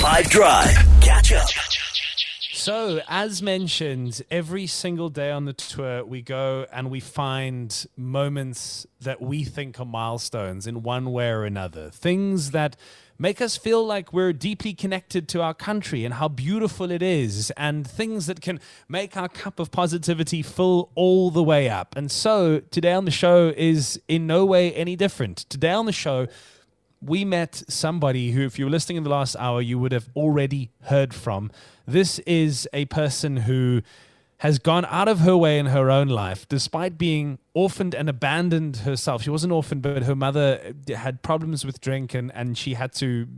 5 0.00 0.30
Drive. 0.30 0.74
Catch 1.02 1.32
up. 1.34 1.46
So, 2.54 3.02
as 3.06 3.42
mentioned, 3.42 4.22
every 4.30 4.66
single 4.66 5.10
day 5.10 5.30
on 5.30 5.44
the 5.44 5.52
tour, 5.52 6.06
we 6.06 6.22
go 6.22 6.64
and 6.72 6.90
we 6.90 7.00
find 7.00 7.86
moments 7.98 8.86
that 9.02 9.20
we 9.20 9.44
think 9.44 9.78
are 9.78 9.84
milestones 9.84 10.66
in 10.66 10.82
one 10.82 11.12
way 11.12 11.28
or 11.28 11.44
another. 11.44 11.90
Things 11.90 12.52
that 12.52 12.76
make 13.18 13.42
us 13.42 13.58
feel 13.58 13.84
like 13.84 14.10
we're 14.10 14.32
deeply 14.32 14.72
connected 14.72 15.28
to 15.28 15.42
our 15.42 15.52
country 15.52 16.06
and 16.06 16.14
how 16.14 16.28
beautiful 16.28 16.90
it 16.90 17.02
is, 17.02 17.50
and 17.58 17.86
things 17.86 18.24
that 18.24 18.40
can 18.40 18.58
make 18.88 19.18
our 19.18 19.28
cup 19.28 19.60
of 19.60 19.70
positivity 19.70 20.40
fill 20.40 20.90
all 20.94 21.30
the 21.30 21.42
way 21.42 21.68
up. 21.68 21.94
And 21.94 22.10
so, 22.10 22.60
today 22.70 22.94
on 22.94 23.04
the 23.04 23.10
show 23.10 23.52
is 23.54 24.00
in 24.08 24.26
no 24.26 24.46
way 24.46 24.72
any 24.72 24.96
different. 24.96 25.38
Today 25.50 25.72
on 25.72 25.84
the 25.84 25.92
show, 25.92 26.26
we 27.00 27.24
met 27.24 27.62
somebody 27.68 28.32
who, 28.32 28.42
if 28.42 28.58
you 28.58 28.66
were 28.66 28.70
listening 28.70 28.96
in 28.96 29.04
the 29.04 29.10
last 29.10 29.36
hour, 29.38 29.60
you 29.60 29.78
would 29.78 29.92
have 29.92 30.08
already 30.14 30.70
heard 30.82 31.14
from. 31.14 31.50
This 31.86 32.18
is 32.20 32.68
a 32.72 32.84
person 32.86 33.38
who 33.38 33.82
has 34.38 34.58
gone 34.58 34.86
out 34.86 35.08
of 35.08 35.20
her 35.20 35.36
way 35.36 35.58
in 35.58 35.66
her 35.66 35.90
own 35.90 36.08
life, 36.08 36.48
despite 36.48 36.96
being 36.96 37.38
orphaned 37.52 37.94
and 37.94 38.08
abandoned 38.08 38.78
herself. 38.78 39.22
She 39.22 39.30
wasn't 39.30 39.52
orphaned, 39.52 39.82
but 39.82 40.04
her 40.04 40.14
mother 40.14 40.74
had 40.94 41.22
problems 41.22 41.64
with 41.64 41.80
drink 41.80 42.14
and, 42.14 42.32
and 42.34 42.56
she 42.56 42.74
had 42.74 42.92
to, 42.94 43.28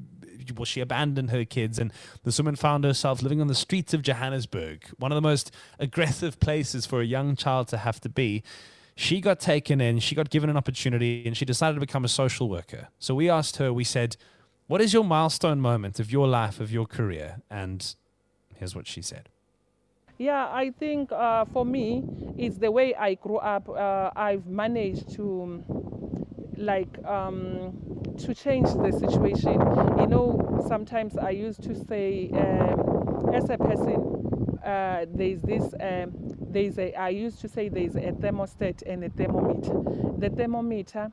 well, 0.56 0.64
she 0.64 0.80
abandoned 0.80 1.30
her 1.30 1.44
kids. 1.44 1.80
And 1.80 1.92
this 2.22 2.38
woman 2.38 2.54
found 2.54 2.84
herself 2.84 3.20
living 3.20 3.40
on 3.40 3.48
the 3.48 3.54
streets 3.54 3.92
of 3.94 4.02
Johannesburg, 4.02 4.84
one 4.98 5.10
of 5.10 5.16
the 5.16 5.22
most 5.22 5.52
aggressive 5.80 6.38
places 6.38 6.86
for 6.86 7.00
a 7.00 7.04
young 7.04 7.34
child 7.34 7.66
to 7.68 7.78
have 7.78 8.00
to 8.00 8.08
be 8.08 8.44
she 8.94 9.20
got 9.20 9.40
taken 9.40 9.80
in, 9.80 9.98
she 9.98 10.14
got 10.14 10.30
given 10.30 10.50
an 10.50 10.56
opportunity, 10.56 11.26
and 11.26 11.36
she 11.36 11.44
decided 11.44 11.74
to 11.74 11.80
become 11.80 12.04
a 12.04 12.08
social 12.08 12.48
worker. 12.48 12.88
So 12.98 13.14
we 13.14 13.30
asked 13.30 13.56
her, 13.56 13.72
we 13.72 13.84
said, 13.84 14.16
What 14.66 14.80
is 14.80 14.92
your 14.92 15.04
milestone 15.04 15.60
moment 15.60 15.98
of 15.98 16.10
your 16.12 16.28
life, 16.28 16.60
of 16.60 16.70
your 16.70 16.86
career? 16.86 17.40
And 17.50 17.94
here's 18.54 18.74
what 18.74 18.86
she 18.86 19.02
said. 19.02 19.28
Yeah, 20.18 20.48
I 20.52 20.70
think 20.78 21.10
uh, 21.10 21.46
for 21.46 21.64
me, 21.64 22.04
it's 22.38 22.58
the 22.58 22.70
way 22.70 22.94
I 22.94 23.14
grew 23.14 23.38
up. 23.38 23.68
Uh, 23.68 24.10
I've 24.14 24.46
managed 24.46 25.14
to, 25.14 25.64
like, 26.56 27.02
um, 27.04 27.72
to 28.18 28.34
change 28.34 28.68
the 28.74 28.92
situation. 28.92 29.58
You 29.98 30.06
know, 30.06 30.64
sometimes 30.68 31.16
I 31.16 31.30
used 31.30 31.62
to 31.64 31.74
say, 31.74 32.30
um, 32.34 33.34
as 33.34 33.48
a 33.50 33.56
person, 33.56 34.58
uh, 34.64 35.06
there's 35.12 35.40
this 35.42 35.74
um, 35.80 36.12
there's 36.52 36.78
a, 36.78 36.94
I 36.94 37.08
used 37.10 37.40
to 37.40 37.48
say 37.48 37.68
there's 37.68 37.96
a 37.96 38.12
thermostat 38.12 38.82
and 38.86 39.04
a 39.04 39.08
thermometer. 39.08 39.82
The 40.18 40.30
thermometer 40.30 41.10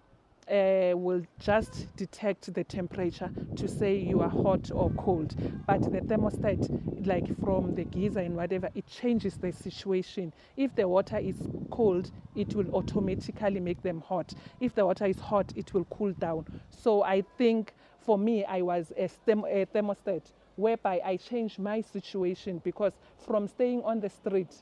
uh, 0.50 0.98
will 0.98 1.22
just 1.40 1.88
detect 1.96 2.54
the 2.54 2.64
temperature 2.64 3.32
to 3.56 3.68
say 3.68 3.96
you 3.96 4.22
are 4.22 4.30
hot 4.30 4.72
or 4.74 4.90
cold. 4.92 5.36
But 5.68 5.84
the 5.84 6.02
thermostat, 6.02 7.06
like 7.06 7.28
from 7.44 7.76
the 7.76 7.86
geyser 7.86 8.20
and 8.20 8.36
whatever, 8.36 8.70
it 8.76 8.88
changes 8.88 9.36
the 9.38 9.52
situation. 9.52 10.34
If 10.58 10.76
the 10.76 10.88
water 10.88 11.18
is 11.18 11.36
cold, 11.70 12.12
it 12.36 12.56
will 12.56 12.70
automatically 12.74 13.60
make 13.60 13.82
them 13.84 14.02
hot. 14.02 14.34
If 14.60 14.76
the 14.76 14.86
water 14.86 15.06
is 15.06 15.20
hot, 15.20 15.54
it 15.56 15.74
will 15.74 15.86
cool 15.86 16.14
down. 16.14 16.46
So 16.70 17.04
I 17.04 17.24
think 17.38 17.74
for 18.00 18.18
me, 18.18 18.44
I 18.46 18.62
was 18.62 18.92
a, 18.98 19.06
a 19.06 19.66
thermostat 19.68 20.32
whereby 20.56 21.00
I 21.06 21.18
changed 21.18 21.60
my 21.60 21.82
situation 21.82 22.60
because 22.64 22.94
from 23.26 23.48
staying 23.48 23.84
on 23.84 24.00
the 24.02 24.10
street 24.10 24.54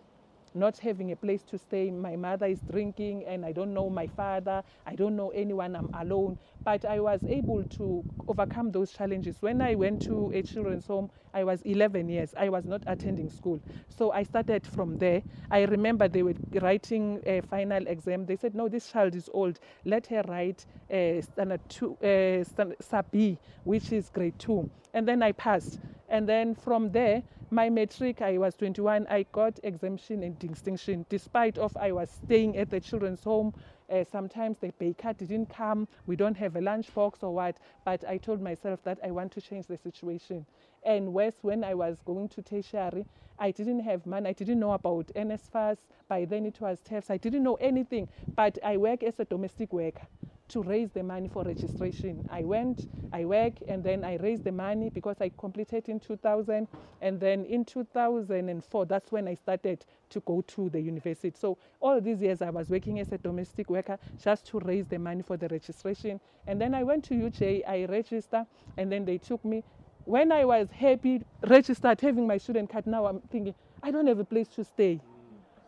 not 0.53 0.78
having 0.78 1.12
a 1.12 1.16
place 1.16 1.44
to 1.44 1.58
stay. 1.58 1.90
My 1.92 2.16
mother 2.16 2.45
is 2.45 2.59
drinking, 2.72 3.26
and 3.26 3.45
I 3.45 3.52
don't 3.52 3.73
know 3.73 3.90
my 3.90 4.08
father. 4.08 4.64
I 4.86 4.95
don't 4.95 5.16
know 5.16 5.30
anyone. 5.30 5.76
I'm 5.76 5.89
alone. 5.94 6.38
But 6.64 6.86
I 6.86 7.00
was 7.00 7.22
able 7.28 7.64
to 7.64 8.04
overcome 8.28 8.72
those 8.72 8.92
challenges. 8.92 9.38
When 9.42 9.62
I 9.62 9.76
went 9.76 10.02
to 10.04 10.31
a 10.34 10.42
children's 10.42 10.88
home, 10.88 11.09
I 11.34 11.44
was 11.44 11.62
11 11.62 12.09
years. 12.09 12.34
I 12.38 12.50
was 12.50 12.66
not 12.66 12.84
attending 12.88 13.30
school. 13.30 13.62
So 13.89 14.12
I 14.12 14.23
started 14.23 14.66
from 14.66 14.98
there. 14.98 15.22
I 15.52 15.64
remember 15.64 16.08
they 16.08 16.23
were 16.23 16.34
writing 16.61 17.22
a 17.26 17.42
final 17.42 17.86
exam. 17.88 18.26
They 18.26 18.36
said, 18.36 18.55
No, 18.55 18.67
this 18.67 18.92
child 18.92 19.16
is 19.16 19.30
old. 19.33 19.60
Let 19.86 20.08
her 20.08 20.23
write 20.27 20.66
uh, 20.92 21.22
standard 21.22 21.61
two, 21.70 21.95
uh, 21.98 22.43
standard, 22.43 22.77
sub 22.82 23.10
B, 23.11 23.38
which 23.64 23.92
is 23.92 24.10
grade 24.10 24.38
two. 24.39 24.70
And 24.93 25.08
then 25.08 25.22
I 25.22 25.32
passed. 25.33 25.80
And 26.10 26.28
then 26.28 26.56
from 26.56 26.92
there, 26.92 27.23
my 27.50 27.70
matric, 27.70 28.22
i 28.22 28.38
was 28.38 28.56
21 28.56 29.08
i 29.10 29.23
got 29.32 29.58
exemption 29.64 30.22
and 30.23 30.38
distinction 30.38 31.06
despite 31.08 31.58
of 31.58 31.76
i 31.78 31.94
was 31.94 32.12
staying 32.12 32.58
at 32.58 32.70
the 32.70 32.80
children's 32.80 33.23
home 33.23 33.54
uh, 33.90 34.04
sometimes 34.04 34.58
the 34.60 34.73
baker 34.80 35.14
didn't 35.14 35.46
come. 35.46 35.88
We 36.08 36.17
don't 36.17 36.36
have 36.36 36.58
a 36.58 36.62
lunch 36.62 36.94
box 36.94 37.23
or 37.23 37.34
what 37.34 37.58
but 37.86 38.04
i 38.06 38.17
told 38.17 38.42
myself 38.42 38.84
that 38.84 39.00
i 39.02 39.12
want 39.12 39.32
to 39.34 39.42
change 39.42 39.67
the 39.67 39.78
situation. 39.78 40.46
And 40.84 41.14
worse 41.14 41.36
when 41.42 41.64
i 41.64 41.73
was 41.73 42.02
going 42.06 42.28
to 42.30 42.42
tertiary 42.42 43.06
i 43.40 43.52
didn't 43.52 43.80
have 43.80 44.06
money. 44.06 44.30
I 44.30 44.34
didn't 44.34 44.60
know 44.60 44.73
about 44.73 45.08
nsfas 45.16 45.78
by 46.10 46.26
then 46.26 46.46
it 46.46 46.60
was 46.60 46.80
TEFS 46.82 47.10
i 47.10 47.17
didn't 47.17 47.44
know 47.44 47.56
anything. 47.56 48.10
But 48.36 48.58
i 48.62 48.76
work 48.76 49.04
as 49.04 49.22
a 49.22 49.26
domestic 49.26 49.72
worker 49.72 50.08
to 50.50 50.64
raise 50.64 50.90
the 50.92 51.04
money 51.04 51.28
for 51.28 51.44
registration. 51.44 52.28
I 52.32 52.44
went, 52.44 52.88
I 53.12 53.26
worked, 53.26 53.64
and 53.68 53.84
then 53.84 54.04
I 54.04 54.18
raised 54.18 54.44
the 54.44 54.52
money 54.52 54.90
because 54.90 55.18
I 55.20 55.32
completed 55.38 55.90
in 55.90 56.00
2000. 56.00 56.68
And 57.02 57.20
then 57.20 57.46
in 57.46 57.66
2004, 57.66 58.86
that's 58.86 59.12
when 59.12 59.28
I 59.28 59.34
started 59.36 59.86
to 60.10 60.20
go 60.22 60.42
to 60.42 60.70
the 60.70 60.80
university. 60.80 61.34
So 61.38 61.58
all 61.80 62.00
these 62.00 62.22
years 62.22 62.42
I 62.42 62.50
was 62.50 62.70
working 62.70 63.00
as 63.00 63.12
a 63.12 63.18
domestic 63.18 63.70
worker 63.70 63.98
just 64.22 64.46
to 64.48 64.60
raise 64.60 64.88
the 64.88 65.00
money 65.00 65.22
for 65.22 65.38
the 65.38 65.48
registration. 65.48 66.20
And 66.48 66.62
then 66.62 66.74
I 66.74 66.84
went 66.84 67.04
to 67.06 67.14
UJ, 67.14 67.68
I 67.68 67.86
registered, 67.86 68.46
and 68.78 68.92
then 68.92 69.06
they 69.06 69.18
took 69.18 69.44
me. 69.44 69.64
When 70.06 70.32
I 70.32 70.46
was 70.46 70.72
happy, 70.72 71.24
registered, 71.46 72.00
having 72.00 72.26
my 72.26 72.38
student 72.38 72.70
card, 72.70 72.88
now 72.88 73.06
I'm 73.08 73.20
thinking, 73.30 73.54
I 73.84 73.92
don't 73.92 74.08
have 74.08 74.20
a 74.20 74.26
place 74.26 74.48
to 74.50 74.64
stay. 74.64 75.02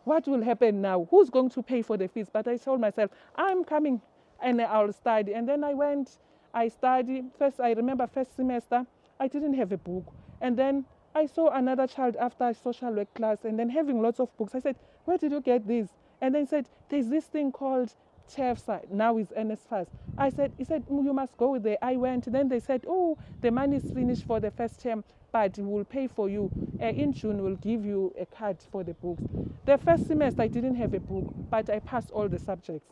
What 0.04 0.26
will 0.26 0.42
happen 0.42 0.80
now? 0.80 1.06
Who's 1.10 1.28
going 1.28 1.50
to 1.50 1.62
pay 1.62 1.82
for 1.82 1.98
the 1.98 2.08
fees? 2.08 2.28
But 2.32 2.48
I 2.48 2.56
told 2.56 2.80
myself, 2.80 3.10
I'm 3.36 3.64
coming 3.64 4.00
and 4.42 4.60
I'll 4.60 4.92
study. 4.92 5.34
And 5.34 5.48
then 5.48 5.64
I 5.64 5.74
went, 5.74 6.18
I 6.52 6.68
studied. 6.68 7.26
First, 7.38 7.60
I 7.60 7.72
remember 7.72 8.06
first 8.06 8.36
semester, 8.36 8.86
I 9.18 9.28
didn't 9.28 9.54
have 9.54 9.72
a 9.72 9.78
book. 9.78 10.12
And 10.40 10.56
then 10.56 10.84
I 11.14 11.26
saw 11.26 11.50
another 11.50 11.86
child 11.86 12.16
after 12.16 12.52
social 12.54 12.92
work 12.92 13.12
class 13.14 13.38
and 13.44 13.58
then 13.58 13.68
having 13.70 14.00
lots 14.00 14.20
of 14.20 14.36
books. 14.36 14.54
I 14.54 14.60
said, 14.60 14.76
Where 15.04 15.18
did 15.18 15.32
you 15.32 15.40
get 15.40 15.66
these? 15.66 15.88
And 16.20 16.34
then 16.34 16.42
he 16.42 16.48
said, 16.48 16.68
There's 16.88 17.08
this 17.08 17.24
thing 17.26 17.52
called 17.52 17.94
TEFSA, 18.30 18.90
now 18.90 19.18
is 19.18 19.28
NSFAS. 19.36 19.88
I 20.16 20.30
said, 20.30 20.52
He 20.56 20.64
said, 20.64 20.84
You 20.88 21.12
must 21.12 21.36
go 21.36 21.58
there. 21.58 21.78
I 21.82 21.96
went. 21.96 22.30
Then 22.30 22.48
they 22.48 22.60
said, 22.60 22.84
Oh, 22.88 23.18
the 23.40 23.50
money 23.50 23.76
is 23.76 23.90
finished 23.90 24.24
for 24.24 24.38
the 24.38 24.50
first 24.50 24.80
term, 24.80 25.02
but 25.32 25.56
we'll 25.58 25.84
pay 25.84 26.06
for 26.06 26.28
you. 26.28 26.50
Uh, 26.80 26.86
in 26.86 27.12
June, 27.12 27.42
we'll 27.42 27.56
give 27.56 27.84
you 27.84 28.14
a 28.18 28.26
card 28.26 28.58
for 28.70 28.84
the 28.84 28.94
books. 28.94 29.22
The 29.66 29.78
first 29.78 30.06
semester, 30.06 30.42
I 30.42 30.48
didn't 30.48 30.76
have 30.76 30.94
a 30.94 31.00
book, 31.00 31.32
but 31.50 31.68
I 31.70 31.80
passed 31.80 32.10
all 32.12 32.28
the 32.28 32.38
subjects. 32.38 32.86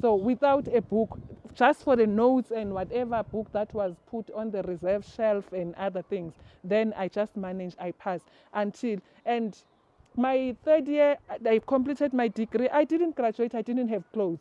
So 0.00 0.14
without 0.14 0.68
a 0.68 0.80
book, 0.80 1.18
just 1.54 1.82
for 1.82 1.96
the 1.96 2.06
notes 2.06 2.50
and 2.50 2.72
whatever 2.74 3.22
book 3.22 3.50
that 3.52 3.72
was 3.72 3.94
put 4.10 4.30
on 4.32 4.50
the 4.50 4.62
reserve 4.62 5.04
shelf 5.04 5.52
and 5.52 5.74
other 5.76 6.02
things, 6.02 6.34
then 6.62 6.92
I 6.96 7.08
just 7.08 7.36
managed, 7.36 7.76
I 7.78 7.92
passed 7.92 8.24
until, 8.52 8.98
and 9.24 9.56
my 10.16 10.56
third 10.64 10.88
year, 10.88 11.16
I 11.46 11.60
completed 11.66 12.12
my 12.12 12.28
degree. 12.28 12.68
I 12.68 12.84
didn't 12.84 13.16
graduate, 13.16 13.54
I 13.54 13.62
didn't 13.62 13.88
have 13.88 14.10
clothes. 14.12 14.40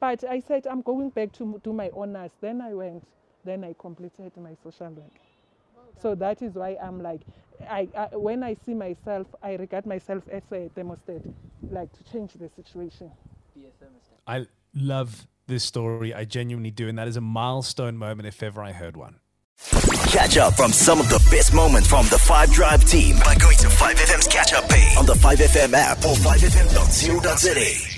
But 0.00 0.24
I 0.24 0.40
said, 0.40 0.66
I'm 0.66 0.82
going 0.82 1.10
back 1.10 1.32
to 1.34 1.60
do 1.62 1.72
my 1.72 1.90
honors. 1.94 2.32
Then 2.40 2.60
I 2.60 2.74
went, 2.74 3.04
then 3.44 3.64
I 3.64 3.74
completed 3.78 4.32
my 4.36 4.54
social 4.62 4.90
work. 4.90 5.12
so 6.00 6.14
that 6.16 6.42
is 6.42 6.54
why 6.54 6.76
I'm 6.82 7.02
like, 7.02 7.20
I, 7.68 7.88
I, 7.96 8.16
when 8.16 8.42
I 8.42 8.54
see 8.54 8.74
myself, 8.74 9.26
I 9.42 9.54
regard 9.54 9.86
myself 9.86 10.24
as 10.30 10.42
a 10.50 10.68
thermostat, 10.76 11.32
like 11.70 11.92
to 11.92 12.12
change 12.12 12.32
the 12.34 12.48
situation. 12.48 13.12
I 14.26 14.46
love 14.74 15.26
this 15.46 15.64
story. 15.64 16.14
I 16.14 16.24
genuinely 16.24 16.70
do. 16.70 16.88
And 16.88 16.98
that 16.98 17.08
is 17.08 17.16
a 17.16 17.20
milestone 17.20 17.96
moment 17.96 18.26
if 18.26 18.42
ever 18.42 18.62
I 18.62 18.72
heard 18.72 18.96
one. 18.96 19.16
Catch 20.06 20.36
up 20.38 20.54
from 20.54 20.72
some 20.72 20.98
of 20.98 21.08
the 21.08 21.24
best 21.30 21.54
moments 21.54 21.88
from 21.88 22.06
the 22.06 22.18
5 22.18 22.50
Drive 22.50 22.84
team 22.84 23.16
by 23.24 23.34
going 23.36 23.56
to 23.58 23.68
5FM's 23.68 24.26
catch 24.26 24.52
up 24.52 24.68
page 24.68 24.96
on 24.96 25.06
the 25.06 25.14
5FM 25.14 25.72
app 25.72 25.98
or 25.98 26.14
5FM.co.za. 26.16 27.91